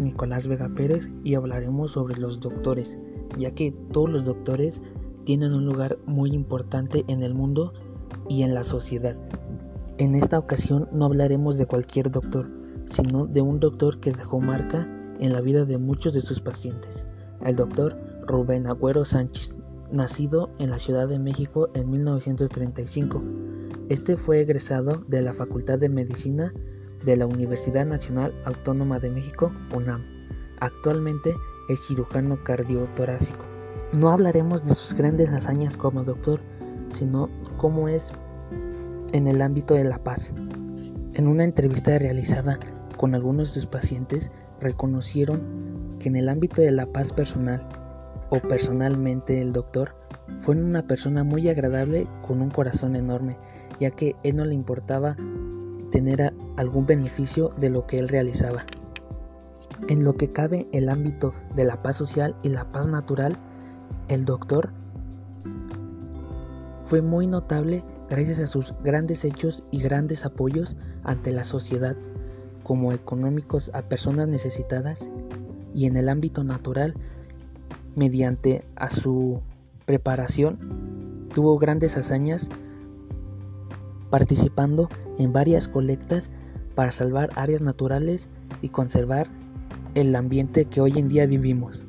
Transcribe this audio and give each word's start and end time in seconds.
Nicolás 0.00 0.46
Vega 0.46 0.68
Pérez 0.74 1.08
y 1.24 1.34
hablaremos 1.34 1.92
sobre 1.92 2.20
los 2.20 2.40
doctores, 2.40 2.98
ya 3.38 3.52
que 3.52 3.72
todos 3.92 4.10
los 4.10 4.24
doctores 4.24 4.82
tienen 5.24 5.54
un 5.54 5.64
lugar 5.64 5.98
muy 6.06 6.30
importante 6.30 7.04
en 7.08 7.22
el 7.22 7.34
mundo 7.34 7.72
y 8.28 8.42
en 8.42 8.54
la 8.54 8.64
sociedad. 8.64 9.16
En 9.98 10.14
esta 10.14 10.38
ocasión 10.38 10.88
no 10.92 11.06
hablaremos 11.06 11.58
de 11.58 11.66
cualquier 11.66 12.10
doctor, 12.10 12.50
sino 12.86 13.26
de 13.26 13.40
un 13.40 13.60
doctor 13.60 13.98
que 13.98 14.12
dejó 14.12 14.40
marca 14.40 14.86
en 15.20 15.32
la 15.32 15.40
vida 15.40 15.64
de 15.64 15.78
muchos 15.78 16.12
de 16.12 16.20
sus 16.20 16.40
pacientes, 16.40 17.06
el 17.44 17.56
doctor 17.56 17.96
Rubén 18.26 18.66
Agüero 18.66 19.04
Sánchez, 19.04 19.54
nacido 19.90 20.50
en 20.58 20.70
la 20.70 20.78
Ciudad 20.78 21.08
de 21.08 21.18
México 21.18 21.70
en 21.74 21.90
1935. 21.90 23.22
Este 23.88 24.16
fue 24.16 24.40
egresado 24.40 25.04
de 25.08 25.22
la 25.22 25.34
Facultad 25.34 25.78
de 25.78 25.88
Medicina 25.88 26.52
de 27.04 27.16
la 27.16 27.26
Universidad 27.26 27.86
Nacional 27.86 28.34
Autónoma 28.44 28.98
de 28.98 29.10
México, 29.10 29.52
UNAM. 29.74 30.04
Actualmente 30.60 31.34
es 31.68 31.80
cirujano 31.86 32.42
cardiotorácico. 32.44 33.44
No 33.98 34.10
hablaremos 34.10 34.64
de 34.64 34.74
sus 34.74 34.96
grandes 34.96 35.28
hazañas 35.30 35.76
como 35.76 36.04
doctor, 36.04 36.40
sino 36.94 37.28
cómo 37.56 37.88
es 37.88 38.12
en 39.12 39.26
el 39.26 39.42
ámbito 39.42 39.74
de 39.74 39.84
la 39.84 39.98
paz. 39.98 40.32
En 41.14 41.26
una 41.26 41.44
entrevista 41.44 41.98
realizada 41.98 42.58
con 42.96 43.14
algunos 43.14 43.48
de 43.48 43.60
sus 43.60 43.66
pacientes, 43.66 44.30
reconocieron 44.60 45.96
que 45.98 46.08
en 46.08 46.16
el 46.16 46.28
ámbito 46.28 46.62
de 46.62 46.70
la 46.70 46.86
paz 46.86 47.12
personal 47.12 47.68
o 48.30 48.40
personalmente 48.40 49.42
el 49.42 49.52
doctor 49.52 49.94
fue 50.40 50.56
una 50.56 50.86
persona 50.86 51.24
muy 51.24 51.48
agradable 51.48 52.06
con 52.26 52.40
un 52.40 52.50
corazón 52.50 52.96
enorme, 52.96 53.36
ya 53.78 53.90
que 53.90 54.16
él 54.22 54.36
no 54.36 54.44
le 54.44 54.54
importaba 54.54 55.16
tener 55.92 56.34
algún 56.56 56.86
beneficio 56.86 57.50
de 57.58 57.70
lo 57.70 57.86
que 57.86 58.00
él 58.00 58.08
realizaba. 58.08 58.64
En 59.88 60.02
lo 60.02 60.16
que 60.16 60.32
cabe 60.32 60.66
el 60.72 60.88
ámbito 60.88 61.34
de 61.54 61.64
la 61.64 61.82
paz 61.82 61.96
social 61.96 62.34
y 62.42 62.48
la 62.48 62.72
paz 62.72 62.88
natural, 62.88 63.36
el 64.08 64.24
doctor 64.24 64.70
fue 66.82 67.02
muy 67.02 67.26
notable 67.26 67.84
gracias 68.10 68.40
a 68.40 68.46
sus 68.46 68.74
grandes 68.82 69.24
hechos 69.24 69.62
y 69.70 69.80
grandes 69.80 70.24
apoyos 70.24 70.76
ante 71.04 71.30
la 71.30 71.44
sociedad, 71.44 71.96
como 72.62 72.92
económicos 72.92 73.70
a 73.74 73.82
personas 73.82 74.28
necesitadas, 74.28 75.08
y 75.74 75.86
en 75.86 75.96
el 75.96 76.08
ámbito 76.08 76.42
natural, 76.42 76.94
mediante 77.96 78.64
a 78.76 78.90
su 78.90 79.42
preparación, 79.86 80.58
tuvo 81.34 81.58
grandes 81.58 81.96
hazañas 81.96 82.50
participando 84.12 84.90
en 85.18 85.32
varias 85.32 85.68
colectas 85.68 86.30
para 86.74 86.92
salvar 86.92 87.30
áreas 87.34 87.62
naturales 87.62 88.28
y 88.60 88.68
conservar 88.68 89.26
el 89.94 90.14
ambiente 90.14 90.66
que 90.66 90.82
hoy 90.82 90.98
en 90.98 91.08
día 91.08 91.24
vivimos. 91.26 91.82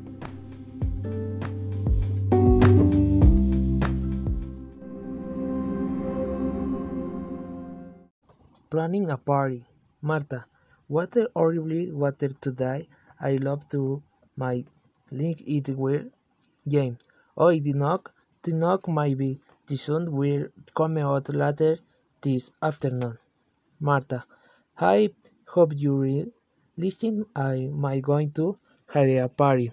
Planning 8.70 9.12
a 9.12 9.18
party. 9.18 9.66
Marta. 10.00 10.48
Water 10.88 11.30
horribly 11.34 11.92
water 11.92 12.34
to 12.40 12.54
die. 12.54 12.88
I 13.20 13.38
love 13.38 13.68
to 13.72 14.02
my 14.38 14.66
link 15.12 15.42
it 15.46 15.68
will. 15.76 16.10
James. 16.66 17.00
Oh, 17.36 17.52
the 17.52 17.74
knock. 17.74 18.14
The 18.44 18.54
knock 18.54 18.88
might 18.88 19.18
be. 19.18 19.42
The 19.68 19.76
sun 19.76 20.14
will 20.14 20.48
come 20.74 20.98
out 20.98 21.28
later 21.28 21.80
this 22.24 22.52
afternoon. 22.62 23.18
Marta. 23.80 24.26
I 24.80 25.10
hope 25.48 25.74
you 25.76 25.96
will 25.96 26.26
listen. 26.78 27.26
I 27.36 27.56
am 27.70 28.02
going 28.02 28.32
to 28.32 28.58
have 28.94 29.10
a 29.10 29.30
party. 29.30 29.72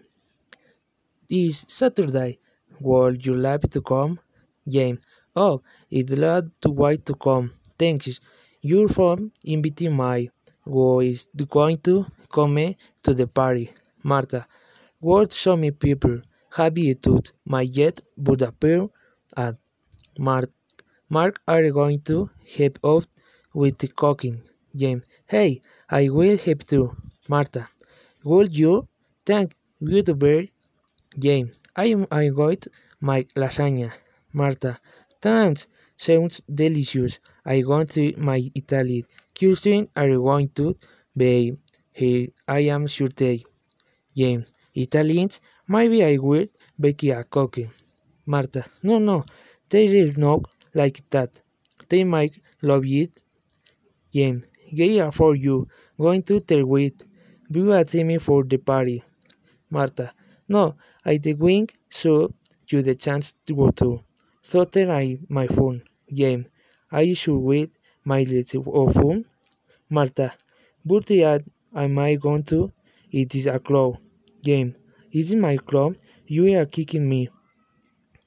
This 1.28 1.64
Saturday. 1.68 2.38
Would 2.80 3.24
you 3.26 3.36
like 3.36 3.70
to 3.70 3.80
come? 3.80 4.18
James. 4.66 5.00
Oh, 5.36 5.62
it's 5.90 6.12
glad 6.12 6.50
to 6.62 6.70
wait 6.70 7.06
to 7.06 7.14
come. 7.14 7.52
Thanks. 7.78 8.20
Your 8.62 8.88
phone 8.88 9.32
inviting 9.44 9.94
my 9.94 10.28
who 10.64 11.00
is 11.00 11.28
going 11.48 11.78
to 11.78 12.06
come 12.32 12.58
eh, 12.58 12.72
to 13.02 13.14
the 13.14 13.26
party. 13.26 13.72
Marta. 14.02 14.46
What 14.98 15.32
so 15.32 15.56
many 15.56 15.70
people 15.70 16.20
you 16.74 16.94
taught 16.94 17.32
my 17.44 17.62
yet 17.62 18.00
would 18.16 18.42
appear 18.42 18.88
at 19.36 19.56
Mark 20.18 20.50
Mark 21.10 21.40
are 21.48 21.68
going 21.70 22.00
to 22.02 22.30
help 22.56 22.78
out 22.84 23.06
with 23.52 23.78
the 23.78 23.88
cooking. 23.88 24.42
James. 24.74 25.02
Hey, 25.26 25.60
I 25.90 26.08
will 26.08 26.38
help 26.38 26.62
too. 26.64 26.96
Marta. 27.28 27.68
Would 28.24 28.56
you? 28.56 28.86
Thank 29.26 29.56
you 29.80 30.02
to. 30.02 30.48
James. 31.18 31.50
I 31.74 31.86
am 31.86 32.06
I 32.12 32.28
got 32.28 32.66
my 33.00 33.22
lasagna. 33.34 33.90
Marta. 34.32 34.78
Thanks. 35.20 35.66
Sounds 35.96 36.40
delicious. 36.62 37.18
I 37.44 37.64
want 37.66 37.90
to 37.96 38.14
my 38.16 38.40
Italian 38.54 39.04
cuisine 39.36 39.88
are 39.96 40.14
going 40.16 40.50
to 40.50 40.76
be 41.16 41.56
here. 41.92 42.28
I 42.46 42.60
am 42.76 42.86
sure 42.86 43.08
they. 43.08 43.44
James. 44.16 44.46
Italians. 44.74 45.40
Maybe 45.66 46.04
I 46.04 46.18
will 46.18 46.46
bake 46.78 47.02
a 47.04 47.24
cookie. 47.24 47.68
Marta. 48.26 48.64
No, 48.84 48.98
no. 48.98 49.24
there 49.70 49.82
is 49.82 50.16
not 50.16 50.42
like 50.74 51.02
that. 51.10 51.40
They 51.88 52.04
might 52.04 52.40
love 52.62 52.84
it. 52.84 53.22
James. 54.12 54.44
Gay 54.74 55.00
are 55.00 55.12
for 55.12 55.34
you. 55.34 55.68
Going 55.98 56.22
to 56.24 56.40
tell 56.40 56.64
with. 56.64 57.02
Be 57.50 57.60
a 57.72 58.04
me 58.04 58.18
for 58.18 58.44
the 58.44 58.58
party. 58.58 59.02
Marta. 59.68 60.12
No, 60.48 60.76
I 61.04 61.16
the 61.16 61.34
wing 61.34 61.68
so 61.88 62.32
you 62.68 62.82
the 62.82 62.94
chance 62.94 63.34
to 63.46 63.54
go 63.54 63.70
to. 63.70 64.00
Thought 64.42 64.76
I 64.76 65.18
my 65.28 65.46
phone. 65.46 65.82
James, 66.12 66.46
I 66.90 67.12
should 67.12 67.38
wait 67.38 67.72
my 68.04 68.22
little 68.22 68.92
phone. 68.92 69.24
Marta, 69.88 70.32
but 70.84 71.06
the 71.06 71.42
am 71.74 71.98
I 71.98 72.14
going 72.14 72.42
to? 72.44 72.72
It 73.10 73.34
is 73.34 73.46
a 73.46 73.58
club. 73.58 73.98
James, 74.42 74.76
is 75.12 75.32
it 75.32 75.38
my 75.38 75.56
club? 75.56 75.96
You 76.26 76.56
are 76.58 76.66
kicking 76.66 77.08
me. 77.08 77.28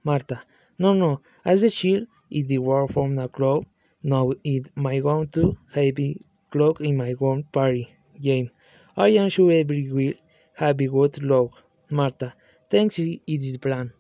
Marta, 0.04 0.42
no, 0.78 0.94
no, 0.94 1.22
as 1.46 1.62
the 1.62 1.70
shield 1.70 2.08
is 2.34 2.48
the 2.48 2.58
word 2.58 2.90
from 2.92 3.16
the 3.16 3.28
club. 3.30 3.66
Now 4.04 4.32
it 4.44 4.72
my 4.76 5.00
going 5.00 5.30
to 5.38 5.58
heavy 5.74 6.26
clock 6.52 6.82
in 6.82 6.98
my 6.98 7.16
own 7.22 7.44
party. 7.58 7.86
James, 8.20 8.52
I 8.98 9.10
am 9.22 9.30
sure 9.30 9.52
every 9.52 9.92
will 9.92 10.14
have 10.56 10.80
a 10.82 10.88
good 10.88 11.24
luck. 11.24 11.52
Marta, 11.90 12.34
thanks, 12.70 13.00
it 13.00 13.22
is 13.28 13.58
plan. 13.58 13.94